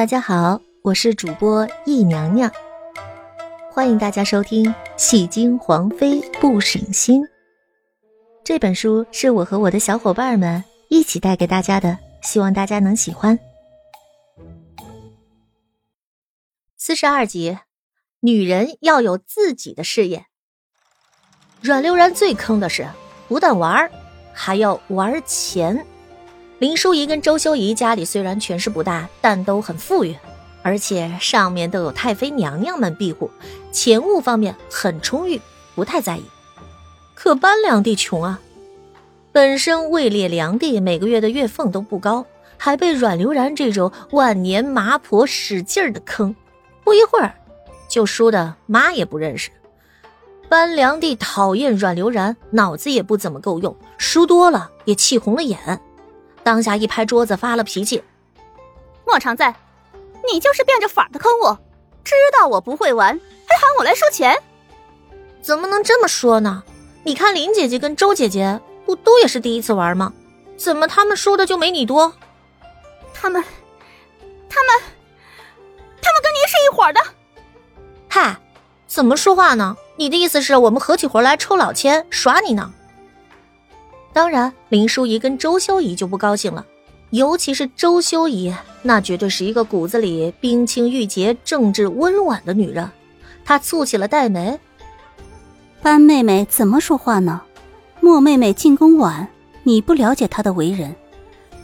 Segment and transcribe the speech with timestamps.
[0.00, 2.50] 大家好，我是主播易娘娘，
[3.70, 4.64] 欢迎大家收听
[4.96, 7.20] 《戏精皇妃不省心》
[8.42, 13.38] 这本书，是我和我的小伙伴们一起带给大家的，希望大家能喜欢。
[16.78, 17.58] 四十二集，
[18.20, 20.24] 女人要有自己的事业。
[21.60, 22.88] 阮流然最坑的是，
[23.28, 23.90] 不但玩，
[24.32, 25.86] 还要玩钱。
[26.60, 30.14] 林淑仪跟周修仪家里虽然权势不大，但都很富裕，
[30.62, 33.30] 而且上面都有太妃娘娘们庇护，
[33.72, 35.40] 钱物方面很充裕，
[35.74, 36.24] 不太在意。
[37.14, 38.38] 可班良娣穷啊，
[39.32, 42.26] 本身位列良娣每个月的月俸都不高，
[42.58, 46.36] 还被阮流然这种万年麻婆使劲儿的坑，
[46.84, 47.32] 不一会儿
[47.88, 49.50] 就输的妈也不认识。
[50.50, 55.80] 班良娣讨厌阮流然，脑子也不怎么够用，输多了也气红了眼。
[56.42, 58.02] 当下一拍桌子，发了脾气
[59.06, 59.54] ：“莫常在，
[60.32, 61.58] 你就是变着法的坑我，
[62.04, 63.08] 知道我不会玩，
[63.46, 64.42] 还喊我来收钱，
[65.42, 66.62] 怎么能这么说呢？
[67.04, 70.12] 你看林姐姐跟周姐姐不都也是第一次玩吗？
[70.56, 72.12] 怎么他们输的就没你多？
[73.14, 73.42] 他们，
[74.48, 74.82] 他们，
[76.02, 77.00] 他们跟您是一伙的。
[78.08, 78.36] 嗨，
[78.86, 79.76] 怎么说话呢？
[79.96, 82.72] 你的意思是我们合起伙来抽老千耍你呢？”
[84.12, 86.66] 当然，林淑仪跟周修仪就不高兴了，
[87.10, 92.90] 尤其是周修仪，那绝对是一个骨子里冰清玉洁、正直温婉的女人。
[93.44, 94.58] 她蹙起了黛眉
[95.80, 97.42] ：“班妹妹怎么说话呢？
[98.00, 99.28] 莫妹妹进宫晚，
[99.62, 100.94] 你不了解她的为人。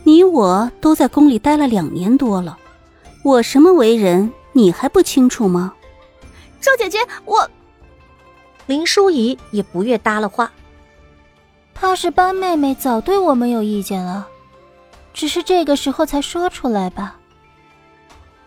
[0.04, 2.56] 你我都在宫里待了两年多了，
[3.24, 5.74] 我什么为人你还不清楚吗？”
[6.60, 7.50] 周姐姐，我
[8.66, 10.52] 林淑仪也不愿搭了话。
[11.78, 14.26] 怕是班妹妹早对我们有意见了，
[15.12, 17.18] 只是这个时候才说出来吧。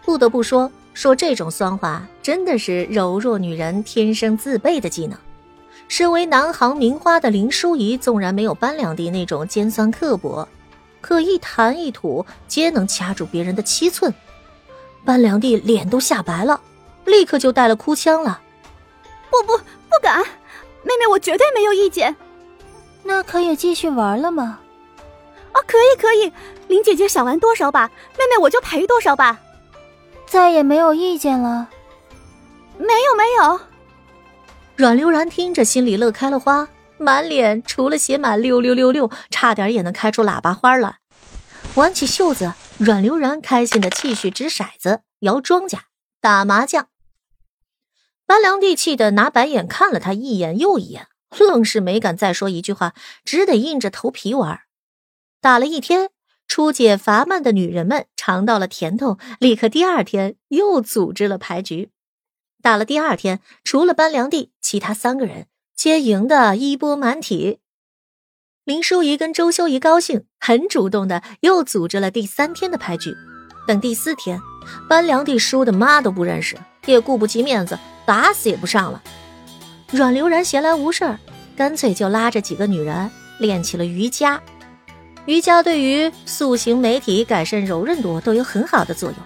[0.03, 5.17] 不得不说，说这种酸话真的是柔弱女人天生自备的技能。
[5.87, 10.47] 身为南航名花的林淑仪，纵然没有班两弟那种尖酸刻薄，
[10.99, 14.11] 可一谈一吐皆能掐住别人的七寸。
[15.05, 16.59] 班两弟脸都吓白了，
[17.05, 18.41] 立刻就带了哭腔了
[19.29, 20.19] ：“不不不敢，
[20.83, 22.15] 妹妹我绝对没有意见。”
[23.09, 24.59] 那可以继续玩了吗？
[25.51, 26.31] 啊，可以可以，
[26.67, 29.39] 林姐姐想玩多少把，妹妹我就赔多少把。
[30.27, 31.67] 再也没有意见了。
[32.77, 33.59] 没有没有。
[34.75, 36.67] 阮流然听着心里乐开了花，
[36.99, 40.99] 满脸除了写满六六六六，差点也能开出喇叭花来。
[41.73, 45.79] 挽起袖子，阮流然开心的继续掷骰子、摇庄稼、
[46.21, 46.87] 打麻将。
[48.27, 51.07] 班良娣气的拿白眼看了他一眼又一眼。
[51.37, 54.61] 愣是没敢再说一句话，只得硬着头皮玩。
[55.41, 56.09] 打了一天，
[56.47, 61.91] 初解乏闷的女人们尝到了甜头，立刻第二天又组织了牌局。
[62.61, 67.59] 打了第二天，除了班良娣，其他三个人皆赢得衣钵满体。
[68.65, 73.15] 林淑仪跟周修仪高兴，很主动的又组织了第三天的牌局。
[73.65, 74.39] 等第四天，
[74.89, 79.01] 班良娣输的妈都不认识，也顾不及面子，打死也不上了。
[79.91, 81.17] 阮流然闲来无事儿，
[81.57, 84.39] 干脆就拉着几个女人练起了瑜伽。
[85.25, 89.17] 瑜伽对于塑形美体、改善柔韧度都有很好的作用。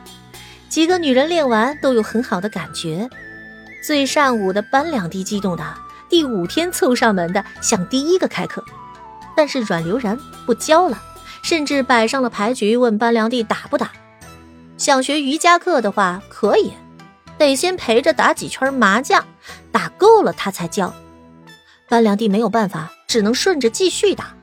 [0.69, 3.09] 几个女人练完都有很好的感觉。
[3.85, 5.63] 最善舞的班两娣激动的，
[6.09, 8.63] 第五天凑上门的想第一个开课，
[9.35, 10.97] 但是阮流然不教了，
[11.41, 13.91] 甚至摆上了牌局，问班良娣打不打。
[14.77, 16.71] 想学瑜伽课的话，可以。
[17.37, 19.25] 得先陪着打几圈麻将，
[19.71, 20.93] 打够了他才叫。
[21.89, 24.33] 班良娣没有办法，只能顺着继续打。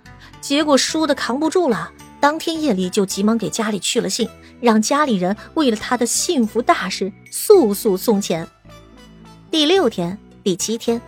[0.41, 1.91] 结果输的扛不住了，
[2.21, 4.29] 当天夜里就急忙给家里去了信，
[4.61, 8.47] 让家里人为了他的幸福大事速速送钱。
[9.51, 11.01] 第六天、第七天，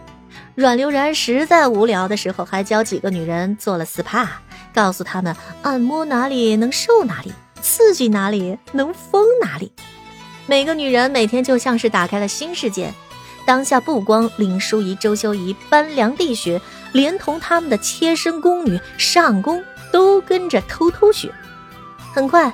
[0.54, 4.26] 阮流然实在无聊的时候，还教几个女人做了 SPA，
[4.74, 9.72] 告诉他们按摩哪里能瘦哪里，刺激哪里能疯哪里。
[10.46, 12.92] 每个女人每天就像是打开了新世界。
[13.44, 16.60] 当下不光林淑仪、周修仪、班良娣学，
[16.92, 19.62] 连同他们的贴身宫女上宫
[19.92, 21.32] 都跟着偷偷学。
[22.14, 22.52] 很快，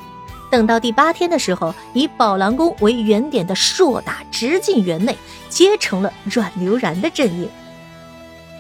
[0.51, 5.17] 等到第八天的时候，以宝兰宫为原点的硕大直进园内，
[5.49, 7.49] 皆成了阮流然的阵营。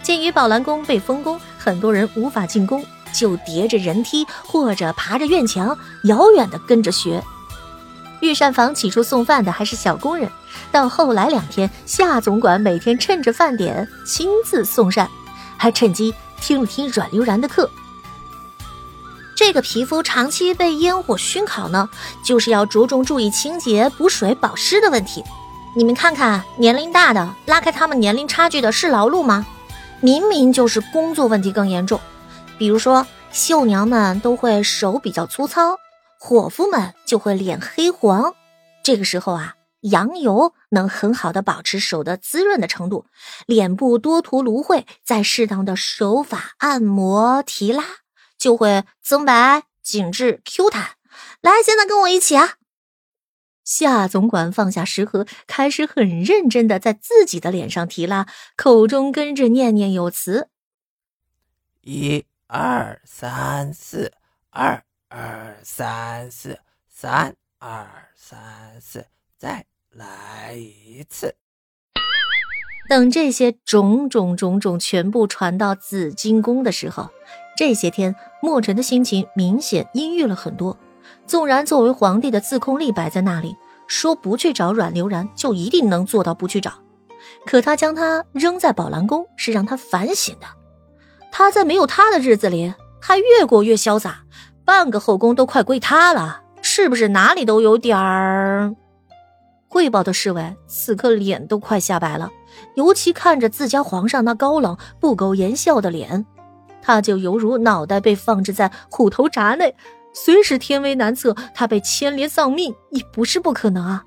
[0.02, 7.22] 鉴于宝兰宫被封宫，很多人无法进宫，就叠着人梯或者爬着院墙，遥远的跟着学。
[8.20, 10.30] 御膳房起初送饭的还是小工人，
[10.72, 15.08] 到后来两天，夏总管每天趁着饭点亲自送膳，
[15.56, 17.70] 还趁机听了听阮流然的课。
[19.34, 21.88] 这这个皮肤长期被烟火熏烤呢，
[22.22, 25.24] 就是要着重注意清洁、补水、保湿的问题。
[25.74, 29.46] 你们看看，年龄大的拉开他们年龄差距的是劳碌吗？
[30.02, 31.98] 明明就是工作问题更严重。
[32.58, 35.78] 比如说，绣娘们都会手比较粗糙，
[36.18, 38.34] 伙夫们就会脸黑黄。
[38.82, 39.54] 这个时候啊。
[39.82, 43.06] 羊油能很好的保持手的滋润的程度，
[43.46, 47.84] 脸部多涂芦荟，再适当的手法按摩提拉，
[48.36, 50.96] 就会增白、紧致、Q 弹。
[51.40, 52.54] 来，现在跟我一起啊！
[53.62, 58.26] 夏总管放下食盒，开始很认真的在自己的脸上提拉，
[58.56, 60.48] 口中跟着念念有词：
[61.82, 64.12] 一二三四，
[64.50, 69.06] 二二三四，三二三四。
[69.38, 71.34] 再来一次。
[72.90, 77.08] 等这些种种种种全部传到紫金宫的时候，
[77.56, 80.76] 这些天墨尘的心情明显阴郁了很多。
[81.26, 83.56] 纵然作为皇帝的自控力摆在那里，
[83.86, 86.82] 说不去找阮流然就一定能做到不去找，
[87.46, 90.46] 可他将他扔在宝兰宫是让他反省的。
[91.32, 94.24] 他在没有他的日子里还越过越潇洒，
[94.68, 98.76] 半个后宫都快归他了，是不是哪里都有点儿？
[99.66, 102.28] 汇报的侍卫此刻脸都快吓白了，
[102.74, 106.26] 尤其看着自家皇上那高冷不苟言笑的脸，
[106.82, 109.74] 他就犹如脑袋被放置在虎头铡内，
[110.12, 114.04] 随时天危难测，他被牵连丧命也不是不可能啊。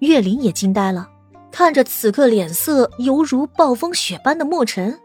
[0.00, 1.08] 岳林也惊呆了，
[1.52, 4.98] 看着此刻脸色犹如暴风雪般的墨尘，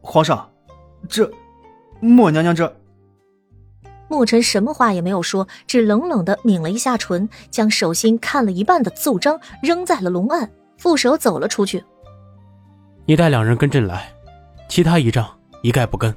[0.00, 0.50] 皇上，
[1.06, 1.30] 这
[2.00, 2.74] 莫娘娘这。
[4.12, 11.82] 墨尘什么话也没有说，只冷冷的抿了一下唇，将手心看了一半的奏章扔在了龙案，负手走了出去。
[13.06, 14.12] 你带两人跟朕来，
[14.68, 15.26] 其他仪仗
[15.62, 16.14] 一概不跟。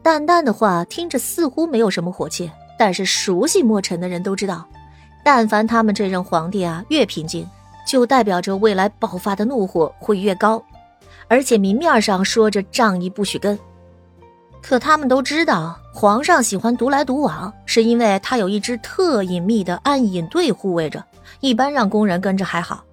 [0.00, 4.64] 淡淡的话听着似乎没有什么火气，但是熟悉墨尘的人都知道，
[5.24, 7.44] 但凡他们这任皇帝啊越平静，
[7.84, 10.62] 就代表着未来爆发的怒火会越高，
[11.26, 13.58] 而且明面上说着仗义不许跟。
[14.62, 21.04] 可他们都知道，皇上喜欢独来独往，是因为他有一支特隐秘的暗影队护卫着。
[21.40, 22.84] 一般让工人跟着还好，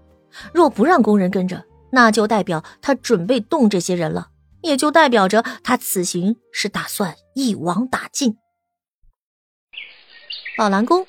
[0.53, 4.29] 若不让工人跟着，那就代表他准备动这些人了，
[4.61, 8.37] 也就代表着他此行是打算一网打尽。
[10.57, 11.05] 宝兰宫，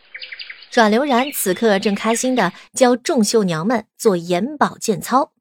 [0.73, 5.32] 阮流然此刻正开心的教众绣娘们做眼保健操，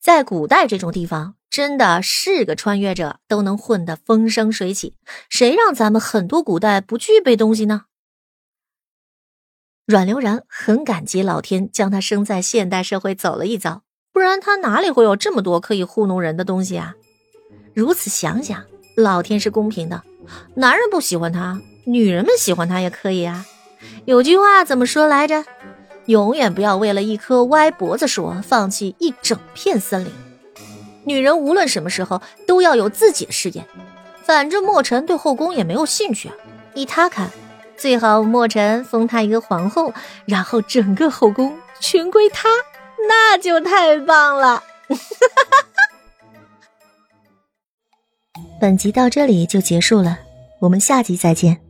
[0.00, 1.34] 在古代这种地方。
[1.54, 4.96] 真的是个穿越者都能混得风生水起，
[5.28, 7.82] 谁让咱们很多古代不具备东西呢？
[9.86, 16.96] 阮流然很感激老天将他生在现代社会走了一遭，不然他哪里会有这么多可以糊弄人的东西啊？
[17.72, 18.64] 如此想想，
[18.96, 20.02] 老天是公平的，
[20.56, 23.46] 男人不喜欢他，女人们喜欢他也可以啊。
[24.06, 25.44] 有句话怎么说来着？
[26.06, 30.23] 永远不要为了一棵歪脖子树放弃一整片森林。
[31.04, 33.64] 女人无论什么时候都要有自己的事业，
[34.22, 36.34] 反正墨尘对后宫也没有兴趣啊。
[36.74, 37.30] 依他看，
[37.76, 39.92] 最好墨尘封她一个皇后，
[40.26, 42.48] 然后整个后宫全归她，
[43.08, 44.62] 那就太棒了。
[48.60, 50.18] 本集到这里就结束了，
[50.60, 51.60] 我们下集再见。